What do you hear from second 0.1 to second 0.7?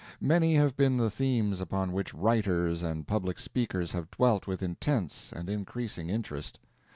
Many